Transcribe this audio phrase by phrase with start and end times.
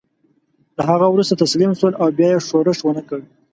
[0.77, 3.19] له هغه وروسته تسلیم شول او بیا یې ښورښ ونه کړ.